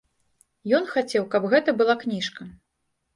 Ён 0.77 0.87
хацеў, 0.93 1.25
каб 1.35 1.45
гэта 1.51 1.75
была 1.83 1.95
кніжка. 2.05 2.49